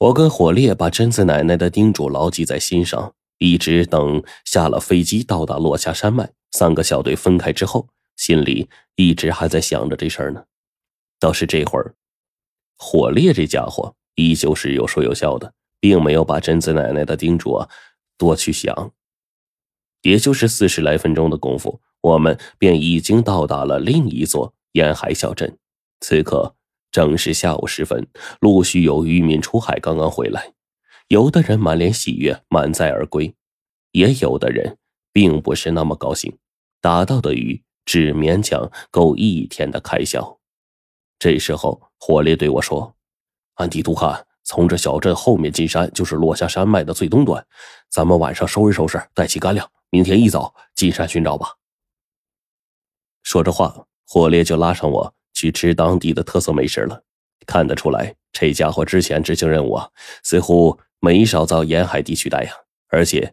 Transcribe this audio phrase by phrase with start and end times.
[0.00, 10.44] 我跟火烈把贞子奶奶的叮嘱牢记在心上，一直等下了飞机到达落霞山脉，三个小队分开之后，心里一直还在想着这事儿呢。
[11.18, 11.94] 倒是这会儿，
[12.78, 17.68] 火烈这家伙依旧是有说有笑的，并没有把贞子奶奶的叮嘱啊
[18.16, 18.92] 多去想。
[20.00, 25.58] 也就是四十来分钟的功夫，我们便已经到达了另一座沿海小镇。
[26.00, 26.54] 此刻
[26.90, 28.06] 正是下午时分，
[28.40, 30.52] 陆续有渔民出海刚刚回来，
[31.08, 33.34] 有的人满脸喜悦满载而归，
[33.92, 34.78] 也有的人
[35.12, 36.38] 并不是那么高兴，
[36.80, 40.38] 打到的鱼只勉强够一天的开销。
[41.18, 42.96] 这时候，火烈对我说
[43.56, 47.46] ：“按地图看，从这小镇后面进山就是落下山脉的最东端，
[47.88, 51.56] 咱们晚上收拾收拾，带起干粮。”明天一早进山寻找吧。
[53.24, 57.02] 说着话，火烈就拉上我去吃当地的特色美食了。
[57.46, 59.88] 看得出来，这家伙之前执行任务啊，
[60.22, 62.52] 似乎没少遭沿海地区待呀。
[62.88, 63.32] 而且，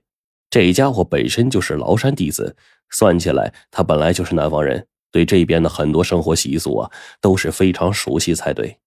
[0.50, 2.56] 这家伙本身就是崂山弟子，
[2.90, 8.80] 算起来他本来就是南方人，对这边的很多生活习俗啊都是非常熟悉才对。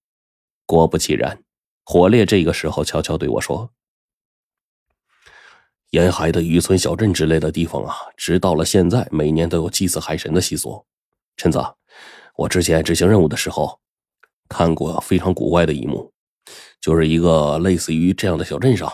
[0.64, 1.42] 果不其然，
[1.84, 3.70] 火烈这个时候悄悄对我说。
[5.91, 10.87] 沿海的渔村小镇之类的地方啊，直到了现在，每年都有祭祀海神的习俗。
[11.37, 11.59] 陈子，
[12.36, 13.78] 我之前执行任务的时候，
[14.48, 16.12] 看过非常古怪的一幕，
[16.81, 18.91] 就是一个类似于这样的小镇上，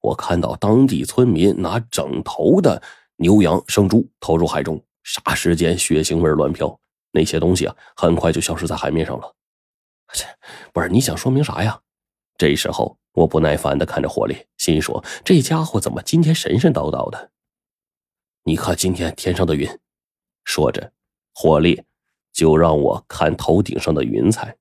[0.00, 2.82] 我看到当地村民拿整头的
[3.16, 6.78] 牛羊生猪投入海中，霎时间血腥味乱飘，
[7.12, 9.34] 那些东西啊，很快就消失在海面上了。
[10.12, 10.26] 切，
[10.72, 11.80] 不是你想说明啥呀？
[12.36, 12.98] 这时候。
[13.14, 17.30] 我不耐烦的看着火烈，心说：“这家伙怎么今天神神叨叨的？”
[18.42, 19.68] 你看今天天上的云。
[20.42, 20.92] 说着，
[21.32, 21.84] 火烈
[22.34, 24.58] 就让我看头顶上的云彩。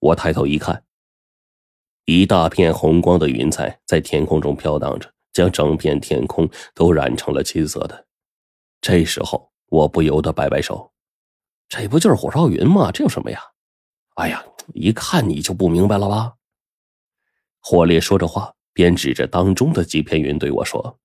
[0.00, 0.84] 我抬头一看，
[2.04, 8.06] 一大片红光的云彩在天空中飘荡着，将整片天空都染成了金色的。
[8.80, 10.92] 这时候，我不由得摆摆手
[11.68, 12.90] ：“这不就是火烧云吗？
[12.90, 13.40] 这有什么呀？”
[14.16, 14.44] 哎呀，
[14.74, 16.34] 一看你就不明白了吧？
[17.60, 20.98] 火烈说着话，边指着当中的几片云对我说：“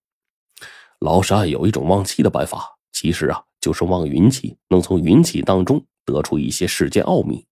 [1.00, 7.48] 老山有一种望气的办法，其实啊，就是望云气，能从云气当中得出一些世间奥秘。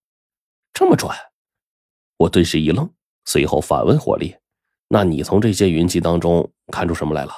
[0.71, 1.09] 这么准？”
[2.17, 2.87] 我顿时一愣，
[3.25, 4.39] 随后反问火烈
[4.89, 7.33] ：“那你从这些云气当中看出什么来了？”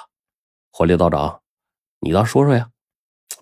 [0.70, 1.40] 火烈道长，
[2.00, 2.70] 你倒说说呀！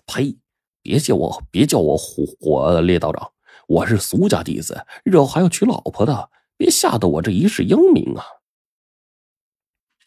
[0.05, 0.37] 呸！
[0.81, 3.33] 别叫我别叫我火火烈道长，
[3.67, 6.31] 我是俗家弟子，日后还要娶老婆的。
[6.55, 8.23] 别吓得我这一世英名啊！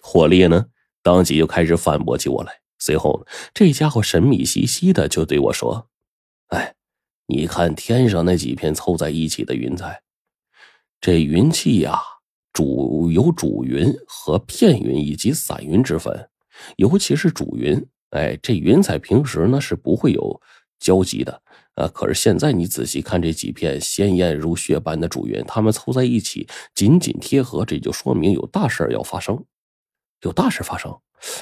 [0.00, 0.70] 火烈呢，
[1.02, 2.62] 当即就开始反驳起我来。
[2.78, 5.88] 随后，这家伙神秘兮兮的就对我说
[6.48, 6.74] ：“哎，
[7.26, 10.02] 你看天上那几片凑在一起的云彩，
[11.00, 12.00] 这云气呀，
[12.52, 16.28] 主有主云和片云以及散云之分。
[16.76, 20.40] 尤其是主云，哎，这云彩平时呢是不会有
[20.78, 21.42] 交集的。”
[21.78, 21.86] 啊！
[21.94, 29.44] 可是现在你仔细看这几片鲜艳如血般的主云，它们凑在一起，紧紧贴合，这就说明有大事要发生。
[30.22, 30.98] 有大事发生？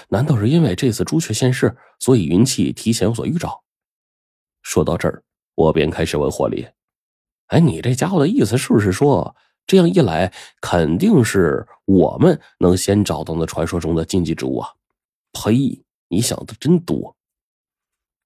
[0.09, 3.63] 难道是因为这次朱雀现世，所以云气提前有所预兆？
[4.63, 5.23] 说到这儿，
[5.55, 6.75] 我便开始问火烈
[7.49, 9.37] ：“哎，你这家伙的意思是不是说，
[9.67, 14.69] 这样一来，肯定是我们能先找到那传说中的禁忌之物啊？”
[15.33, 15.85] 呸！
[16.09, 17.17] 你想的真多。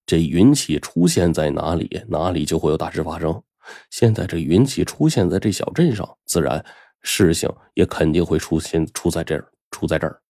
[0.06, 3.42] 这云气出现在哪里，哪里就会有大事发生。
[3.90, 6.64] 现在这云气出现在这小镇上，自然
[7.02, 10.20] 事情也肯定会出现出在这儿，出在这儿。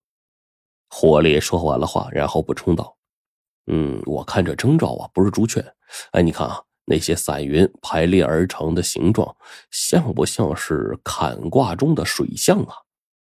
[0.90, 2.96] 火烈说完了话，然后补充道
[3.70, 5.64] ：“嗯，我看这征兆啊，不是朱雀。
[6.10, 9.36] 哎，你看啊，那些散云排列而成的形状，
[9.70, 12.74] 像不像是坎卦中的水象啊？”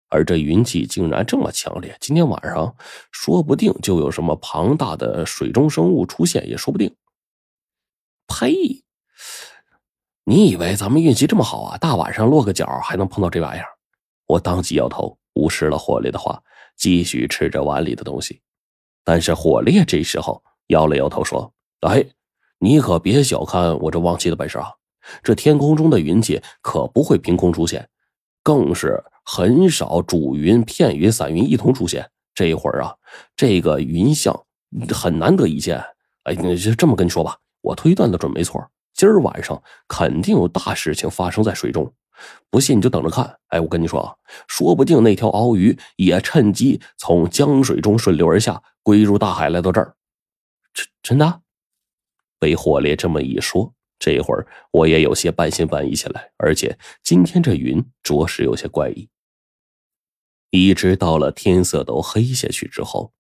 [0.10, 2.74] 而这云气竟然这么强烈，今天晚上
[3.12, 6.96] 说不定就有什么庞大的水中生物出现，也说不定。
[8.26, 8.86] 呸！
[10.24, 11.78] 你以为咱们运气这么好啊？
[11.78, 13.68] 大晚上落个脚还能碰到这玩意儿？
[14.28, 16.42] 我当即摇头，无视了火烈的话，
[16.76, 18.42] 继续吃着碗里的东西。
[19.04, 21.54] 但是火烈这时候摇了摇头说
[21.88, 22.04] ：“哎，
[22.60, 24.72] 你可别小看我这望气的本事啊！
[25.22, 27.88] 这天空中的云气可不会凭空出现，
[28.44, 32.10] 更是……”很少主云、片云、散云一同出现。
[32.34, 32.96] 这一会儿啊，
[33.36, 34.34] 这个云象
[34.96, 35.84] 很难得一见。
[36.24, 38.66] 哎，就这么跟你说吧，我推断的准没错。
[38.94, 41.94] 今儿晚上肯定有大事情发生在水中，
[42.50, 43.38] 不信你就等着看。
[43.48, 44.16] 哎，我跟你说啊，
[44.48, 49.96] 说不定那条鳌鱼也趁机从江水中顺流而下，归入大海，来到这儿。
[50.74, 51.42] 真真的？
[52.40, 53.74] 被火烈这么一说。
[54.00, 59.10] 这会儿我也有些半信半疑起来，而且今天这云着实有些怪异。
[60.52, 63.12] 一直到了天色都黑下去之后，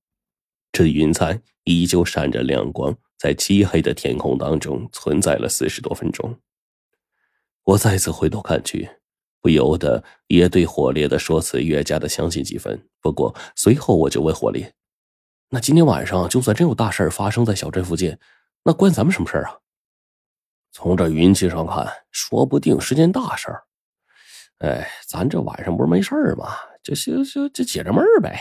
[0.71, 6.39] 这云彩依旧闪着亮光，在漆黑的天空当中存在了四十多分钟。
[7.67, 8.89] 我再次回头看去，
[9.41, 12.87] 不由得也对火烈的说辞越加的相信几分。
[13.01, 14.73] 不过随后我就问火烈
[15.51, 18.17] ：“那今天晚上就算真有大事发生在小镇附近，
[18.63, 19.57] 那关咱们什么事啊？”
[20.71, 23.63] 从这云气上看，说不定是件大事儿。
[24.59, 26.53] 哎，咱这晚上不是没事儿吗？
[26.81, 28.39] 就就就就解着闷儿呗。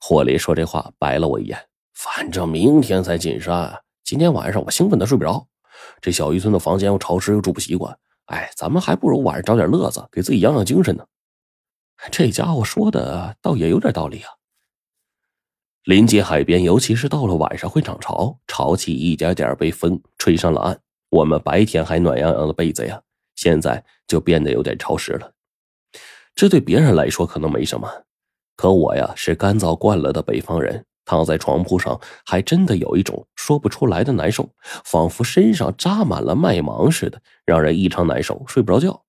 [0.00, 1.68] 霍利说这话白了我一眼。
[1.92, 5.46] 反正明天才进山，今天晚上我兴奋的睡不着。
[6.00, 7.94] 这小渔村的房间又潮湿又住不习惯。
[8.26, 11.06] 哎，咱们还不如晚上找点乐子，给自己养养精神呢。
[12.10, 14.30] 这家伙说的倒也有点道理啊。
[15.84, 20.80] 临近海边，尤其是到了晚上会涨潮，潮气一点点被风吹上了岸。
[21.08, 23.00] 我们白天还暖洋洋的被子呀，
[23.36, 25.32] 现在就变得有点潮湿了。
[26.34, 27.88] 这对别人来说可能没什么，
[28.56, 34.50] 可我呀是干燥惯了的北方人，躺在床铺上还真的有一种说不出来的难受，
[34.84, 39.04] 仿佛身上扎满了麦芒似的，让人异常难受，睡不着觉。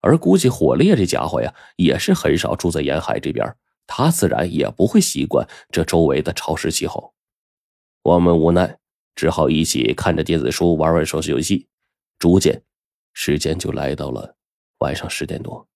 [0.00, 3.54] 而估计火烈这家伙呀，也是很少住在沿海这边，
[3.86, 7.12] 他自然也不会习惯这周围的潮湿气候。
[8.04, 8.78] 我们无奈。
[9.16, 11.68] 只好一起看着电子书，玩玩手机游戏。
[12.18, 12.62] 逐渐，
[13.12, 14.36] 时间就来到了
[14.78, 15.68] 晚上十点多。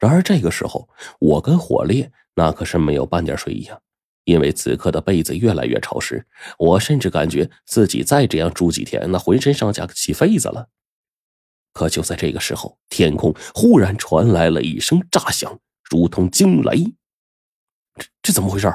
[0.00, 0.88] 然而这个时候，
[1.20, 3.78] 我跟火烈那可是没有半点睡意啊！
[4.24, 6.24] 因为此刻的被子越来越潮湿，
[6.58, 10.68] 我甚至感觉自己再这样住几天，那浑身上下起痱子了。
[11.72, 15.58] 可就在这个时候，天空忽然传来了一声炸响，
[15.90, 16.84] 如同惊雷。
[17.96, 18.72] 这这怎么回事？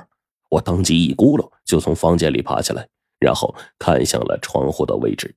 [0.49, 2.87] 我当即一咕噜就从房间里爬起来，
[3.19, 5.35] 然后看向了窗户的位置，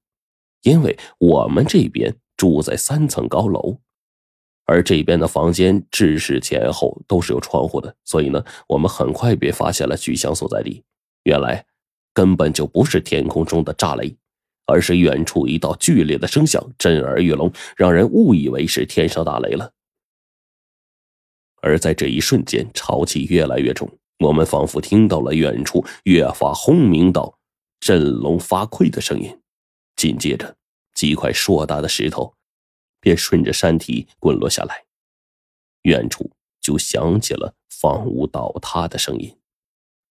[0.63, 3.79] 因为我们这边住在三层高楼，
[4.71, 10.85] 而这边的房间制式前后都是有窗户的，所以呢，我们很快便发现了巨响所在地。
[11.25, 11.67] 原来
[12.15, 14.17] 根本就不是天空中的炸雷，
[14.67, 19.73] 而是远处一道剧烈的声响，震耳欲聋，让人误以为是天上打雷了。
[21.63, 23.91] 而在这一瞬间，潮气越来越重。
[24.21, 27.37] 我们仿佛听到了远处越发轰鸣到
[27.81, 29.37] 振聋发聩的声音，
[29.97, 30.55] 紧接着
[30.95, 32.33] 几块硕大的石头
[33.01, 34.85] 便顺着山体滚落下来，
[35.83, 36.31] 远处
[36.61, 39.40] 就响起了房屋倒塌的声音。